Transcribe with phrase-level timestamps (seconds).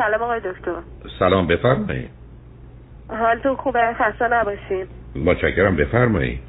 [0.00, 0.72] سلام آقای دکتر.
[1.18, 2.10] سلام بفرمایید.
[3.08, 4.86] حالتون خوبه؟ خسته نباشین.
[5.24, 6.40] متشکرم بفرمایید.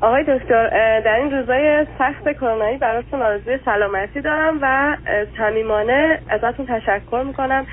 [0.00, 4.96] آقای دکتر در این روزای سخت کرونایی براتون آرزوی سلامتی دارم و
[5.36, 7.66] صمیمانه ازتون تشکر می‌کنم.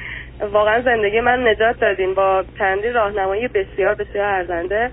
[0.52, 4.92] واقعا زندگی من نجات دادین با چندی راهنمایی بسیار بسیار ارزنده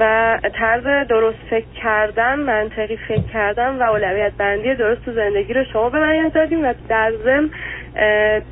[0.00, 5.64] و طرز درست فکر کردن منطقی فکر کردن و اولویت بندی درست تو زندگی رو
[5.64, 7.50] شما به من یاد دادیم و در ضمن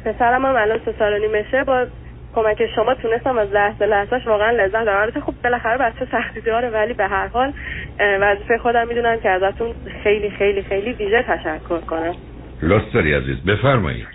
[0.04, 1.86] پسرم هم الان سه سال و نیمشه با
[2.34, 6.95] کمک شما تونستم از لحظه لحظهش واقعا لذت دارم خب بالاخره بچه سختی داره ولی
[6.95, 7.52] به هر حال
[8.00, 12.14] وظیفه خودم می‌دونم که ازتون خیلی خیلی خیلی ویژه تشکر کنم.
[12.62, 14.06] لطف داری عزیز بفرمایید.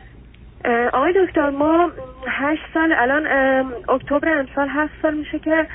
[0.94, 1.92] آقای دکتر ما
[2.28, 3.28] هشت سال الان
[3.90, 5.66] اکتبر امسال هفت سال میشه که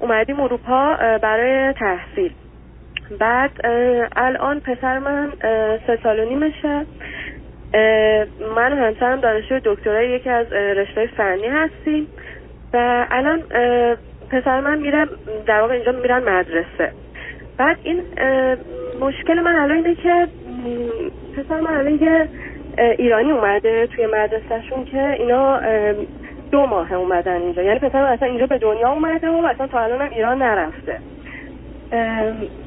[0.00, 2.32] اومدیم اروپا برای تحصیل.
[3.20, 3.50] بعد
[4.16, 5.32] الان پسر من
[5.86, 6.86] سه سال و نیمشه
[8.56, 12.06] من و همسرم دانشجوی دکترای یکی از رشته فنی هستیم
[12.74, 13.42] و الان
[14.30, 15.06] پسر من میره
[15.46, 16.92] در واقع اینجا میرن مدرسه.
[17.58, 18.02] بعد این
[19.00, 20.28] مشکل من الان اینه که
[21.36, 22.28] پسر من الان یه
[22.98, 25.60] ایرانی اومده توی مدرسهشون که اینا
[26.50, 27.62] دو ماه اومدن اینجا.
[27.62, 30.98] یعنی پسر من اصلا اینجا به دنیا اومده و اصلا تا الان هم ایران نرفته.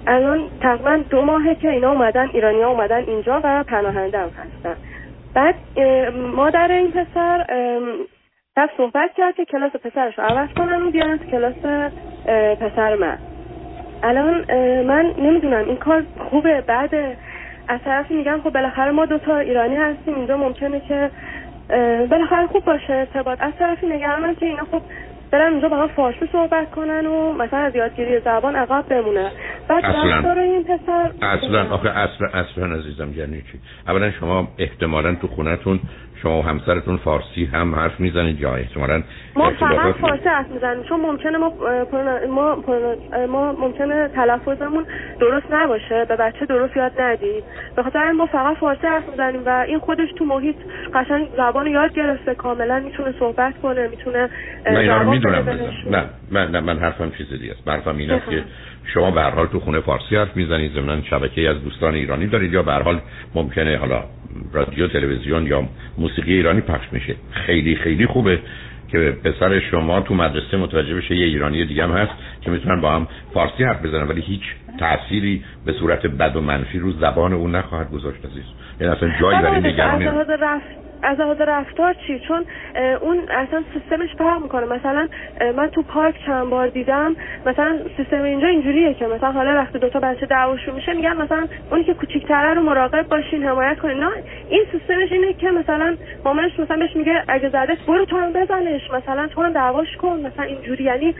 [0.08, 4.76] الان تقریبا دو ماهه که اینا اومدن ایرانی ها اومدن اینجا و پناهنده هم هستن.
[5.38, 5.56] بعد
[6.36, 7.46] مادر این پسر
[8.58, 11.56] رفت صحبت کرد که کلاس پسرش رو عوض کنن و بیارن کلاس
[12.62, 13.18] پسر من.
[14.04, 14.46] الان
[14.84, 16.96] من نمی‌دونم این کار خوبه بعد
[17.68, 21.10] از طرفی میگم خب بالاخره ما دوتا ایرانی هستیم اینجا ممکنه که
[22.10, 23.38] بالاخره خوب باشه ارتباط.
[23.42, 24.82] از طرفی نگرانم که اینا خب
[25.32, 29.32] برن اونجا با هم فارسی صحبت کنن و مثلا از یادگیری زبان عقب بمونه.
[29.70, 30.42] اصلا.
[30.42, 31.70] این پسر اصلا.
[31.70, 35.80] آخه اصلا اصلا عزیزم یعنی چی؟ اولا شما احتمالا تو خونتون
[36.22, 38.40] شما و همسرتون فارسی هم حرف می‌زنید.
[38.40, 39.04] یا احتمالا
[39.36, 40.84] ما فقط فارسی حرف می‌زنیم.
[40.84, 41.54] چون ممکنه ما
[42.30, 42.64] ما
[43.30, 44.86] ما ممکنه تلفظمون
[45.20, 47.44] درست نباشه به بچه درست یاد ندید.
[47.76, 50.56] به خاطر ما فقط فارسی حرف می‌زنیم و این خودش تو محیط
[50.94, 52.36] قشنگ زبان یاد گرفته.
[52.36, 54.30] کاملا می‌تونه صحبت کنه می‌تونه
[54.72, 55.50] نه اینا رو می‌دونم
[55.92, 57.68] نه من نه من حرفم چیز دیگه است.
[57.68, 58.44] حرفم این است که
[58.94, 62.54] شما به هر حال تو خونه فارسی حرف می‌زنید ضمن شبکه از دوستان ایرانی دارید
[62.54, 63.02] یا به حال
[63.36, 64.04] ممکنه حالا
[64.54, 65.64] رادیو تلویزیون یا
[65.98, 67.16] موسیقی ایرانی پخش میشه.
[67.32, 68.40] خیلی خیلی خوبه
[68.92, 72.92] که پسر شما تو مدرسه متوجه بشه یه ایرانی دیگه هم هست که می‌تونن با
[72.92, 74.42] هم فارسی حرف بزنن ولی هیچ
[74.80, 78.46] تأثیری به صورت بد و منفی رو زبان اون نخواهد گذاشت عزیز.
[78.80, 80.08] یعنی اصلا جایی برای نگرانی
[81.04, 82.46] از لحاظ رفتار چی؟ چون
[83.02, 84.66] اون اصلا سیستمش فرق می‌کنه.
[84.66, 85.08] مثلا
[85.58, 87.16] من تو پارک چند بار دیدم
[87.46, 91.48] مثلا سیستم اینجا اینجوریه که مثلا حالا وقتی دو تا بچه دعواشون میشه میگن مثلا
[91.72, 94.00] اونی که کوچیک‌تره رو مراقب باشین حمایت کنین.
[94.00, 94.10] نه
[94.50, 98.92] این سیستمش اینه که مثلا مامانش مثلا بهش میگه اگه زده برو تو هم بزنش.
[98.92, 100.20] مثلا تو هم دعواش کن.
[100.20, 100.84] مثلا اینجوری.
[100.84, 101.16] یعنی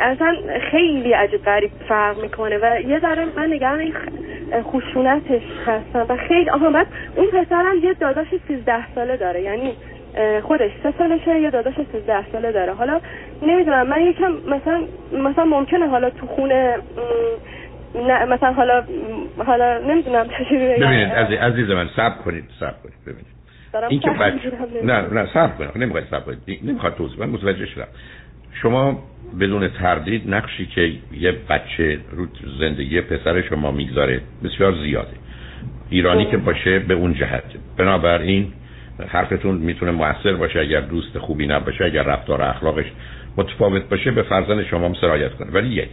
[0.00, 0.36] اصلا
[0.70, 2.58] خیلی عجیب غریب فرق می‌کنه.
[2.62, 3.94] و یه ذره من نگران این
[4.60, 6.86] خشونتش هستم و خیلی آها بعد
[7.16, 9.42] اون پسرم یه داداش 13 ساله داره.
[9.42, 9.72] یعنی
[10.42, 12.72] خودش سه سالشه یه داداش 13 ساله داره.
[12.72, 13.00] حالا
[13.42, 16.76] نمی‌دونم من یکم مثلا مثلا ممکنه حالا تو خونه
[17.94, 18.84] نه مثلا حالا
[19.46, 23.42] حالا نمی‌دونم چجوری ببینید عزیز عزیز من صبر کنید صبر کنید ببینید.
[23.88, 24.52] این که بچه
[24.82, 26.60] نه نه صبر کنید نمی‌خواید صبر کنید.
[26.64, 27.88] نمی‌خواد توضیح من متوجه شدم.
[28.52, 29.02] شما
[29.40, 32.26] بدون تردید نقشی که یه بچه رو
[32.60, 35.16] زندگی پسر شما می‌گذاره بسیار زیاده.
[35.90, 37.44] ایرانی که باشه به اون جهت.
[37.76, 38.52] بنابراین
[39.08, 42.84] حرفتون می‌تونه موثر باشه اگر دوست خوبی نباشه اگر رفتار اخلاقش
[43.36, 45.50] متفاوت باشه به فرزند شما هم سرایت کنه.
[45.50, 45.90] ولی یک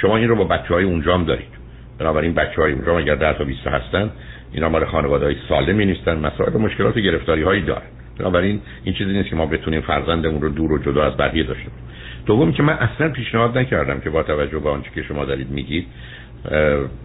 [0.00, 1.60] شما این رو با بچه های اونجا هم دارید.
[1.98, 4.10] بنابراین بچه های اونجا اگر در تا 20 هستن
[4.52, 7.86] اینا مال خانواده های سالمی نیستن مسائل مشکلات و گرفتاری هایی دارن.
[8.18, 11.70] بنابراین این چیزی نیست که ما بتونیم فرزندمون رو دور و جدا از بقیه داشته
[11.70, 11.89] باشیم.
[12.26, 15.86] دوم که من اصلا پیشنهاد نکردم که با توجه به آنچه که شما دارید میگید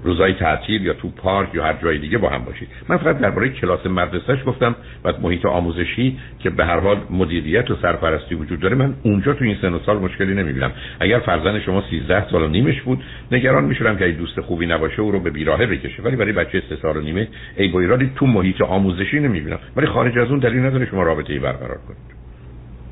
[0.04, 2.68] روزای تعطیل یا تو پارک یا هر جای دیگه با هم باشید.
[2.90, 7.76] من فقط درباره کلاس مدرسهش گفتم و محیط آموزشی که به هر حال مدیریت و
[7.82, 10.72] سرپرستی وجود داره من اونجا تو این سن و سال مشکلی نمی‌بینم.
[11.00, 15.12] اگر فرزند شما 13 سال و نیمش بود نگران می‌شدم که دوست خوبی نباشه او
[15.12, 16.04] رو به بیراهه بکشه.
[16.04, 19.60] ولی برای بچه 3 سال و نیمه ای بایرادی تو محیط آموزشی نمی‌بینم.
[19.76, 22.16] ولی خارج از اون دلیل نداره شما رابطه ای برقرار کنید.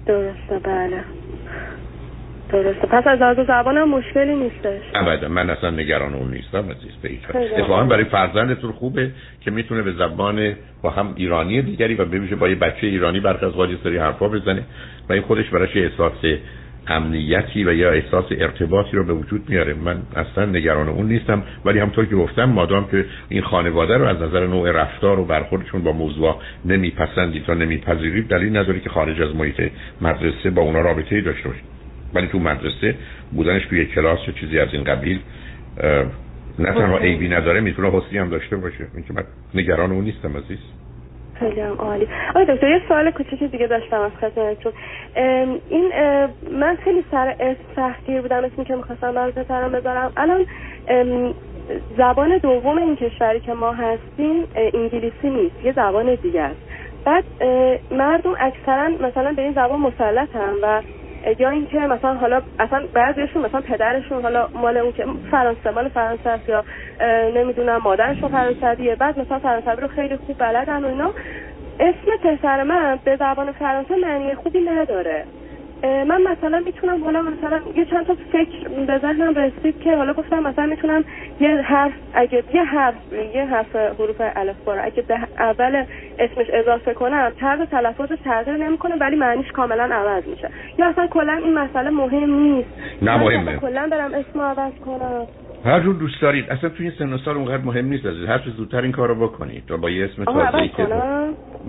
[0.05, 1.03] درسته بله.
[2.53, 2.87] درسته.
[2.87, 4.81] پس از لحاظ زبان مشکلی نیستش.
[4.95, 9.11] ابدا من اصلا نگران اون نیستم عزیز به اتفاقا برای فرزندتون خوبه
[9.41, 13.43] که می‌تونه به زبان با هم ایرانی دیگری و ببینه با یه بچه ایرانی برخ
[13.43, 13.53] از
[13.83, 14.63] سری حرفا بزنه
[15.09, 16.25] و این خودش براش احساس
[16.87, 19.73] امنیتی و یا احساس ارتباطی رو به وجود میاره.
[19.73, 24.21] من اصلا نگران اون نیستم ولی همطور که گفتم مادام که این خانواده رو از
[24.21, 29.35] نظر نوع رفتار و برخوردشون با موضوع نمیپسندید تا نمیپذیرید دلیل نداری که خارج از
[29.35, 29.61] محیط
[30.01, 31.82] مدرسه با اونا رابطه ای داشته باشید
[32.15, 32.95] ولی تو مدرسه
[33.31, 35.19] بودنش توی کلاس یا چیزی از این قبیل
[36.59, 38.87] نه تنها عیبی نداره می‌تونه حسی هم داشته باشه.
[38.93, 39.23] اینکه من
[39.55, 40.59] نگران اون نیستم عزیز.
[41.39, 42.07] خیلی هم عالی.
[42.29, 44.73] آقای دکتر یه سوال کوچیک دیگه داشتم از خدمتتون.
[45.69, 45.91] این
[46.59, 50.11] من خیلی سر سختگیر بودم اسمی که می‌خواستم برای پسرم بذارم.
[50.17, 50.45] الان
[51.97, 56.59] زبان دوم این کشوری که ما هستیم انگلیسی نیست یه زبان دیگه است.
[57.05, 57.23] بعد
[57.91, 59.93] مردم اکثرا مثلا به این زبان
[60.33, 60.81] هم و
[61.39, 66.39] یا اینکه مثلا حالا اصلا بعضیشون مثلا پدرشون حالا مال اون که فرانسه مال فرانسه
[66.47, 66.63] یا
[67.35, 71.11] نمی‌دونم مادرشون فرانسویه بعد مثلا فرانسوی رو خیلی خوب بلدن و اینا.
[71.79, 75.25] اسم پسر من به زبان فرانسه معنی خوبی نداره.
[75.83, 80.39] من مثلا می‌تونم حالا مثلا یه چند تا فکر به ذهنم رسید که حالا گفتم
[80.39, 81.05] مثلا می‌تونم
[81.39, 82.95] یه حرف اگه یه حرف
[83.35, 85.85] یه حرف حروف الف باره اگه به اول
[86.19, 90.49] اسمش اضافه کنم طرز تلفظ تغییر نمی‌کنه ولی معنیش کاملا عوض میشه.
[90.77, 92.69] یا اصلا کلا این مسئله مهم نیست.
[93.01, 93.57] نه مهمه.
[93.57, 95.27] کلا برم اسم عوض کنم.
[95.65, 96.49] هر جور دوست دارید.
[96.49, 99.15] اصلا توی این سن و سال اونقدر مهم نیست از هر چه زودتر این کارو
[99.15, 99.71] بکنید.
[99.71, 100.87] و با یه اسم تازه‌ای که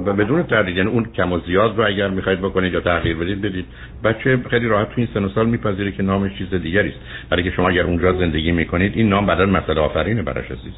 [0.07, 3.43] و بدون تردید یعنی اون کم و زیاد رو اگر می‌خواید بکنید یا تغییر بدید
[3.43, 3.67] بدید.
[4.05, 6.99] بچه خیلی راحت توی این سن و سال میپذیره که نامش چیز دیگری است.
[7.31, 10.75] برای که شما اگر اونجا زندگی می‌کنید این نام بعدا مسئله آفرینه براش عزیز.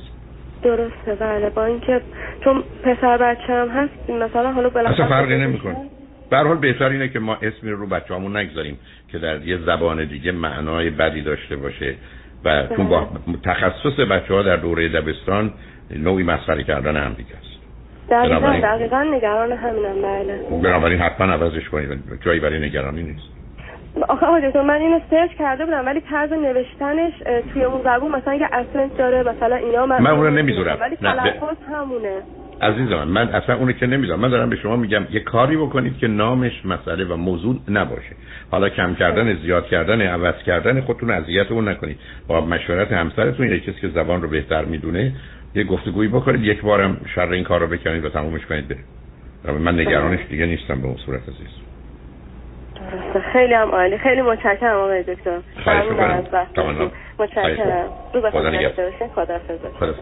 [0.63, 1.15] درسته.
[1.21, 2.01] بله با اینکه
[2.45, 5.77] چون پسر بچه هم هست مثلا حالا بالاخره اصلا فرقی نمی‌کنه.
[6.31, 8.79] به حال بهتر اینه که ما اسمی رو بچه‌مون نگذاریم
[9.13, 11.95] که در یه زبان دیگه معنای بدی داشته باشه.
[12.45, 13.07] و تو با
[13.45, 15.53] تخصص بچه ها در دوره دبستان
[15.97, 17.57] نوعی مسخره کردن هم دیگه است.
[18.11, 20.61] دقیقا, دقیقا نگران همینم بله.
[20.63, 23.37] بنابراین حتما عوضش کنید جایی برای نگرانی نیست.
[24.09, 27.13] آخه آقا من اینو سرچ کرده بودم ولی طرز نوشتنش
[27.53, 31.57] توی اون زبون مثلا یه اسنت داره مثلا اینا من, من اونو نمی‌ذارم ولی تلفظ
[31.73, 32.23] همونه.
[32.63, 34.21] عزیز من من اصلا اونو که نمی‌دونم.
[34.21, 38.17] من دارم به شما میگم یه کاری بکنید که نامش مسئله و موضوع نباشه.
[38.51, 41.99] حالا کم کردن زیاد کردن عوض کردن خودتون اذیت اون نکنید.
[42.29, 45.13] با مشورت همسرتون یا کسی که زبان رو بهتر می‌دونه
[45.55, 46.45] یه گفتگویی بکنید.
[46.45, 48.79] یک بارم شر این کار رو بکنید و تمومش کنید بره
[49.59, 51.57] من نگرانش دیگه نیستم به اون صورت عزیز.
[53.33, 53.99] خیلی هم عالی.
[53.99, 55.39] خیلی متشکرم آقای دکتر.
[55.65, 56.25] خواهش می‌کنم.
[57.19, 57.89] متشکرم.
[59.15, 59.39] خدا
[59.79, 59.95] خدا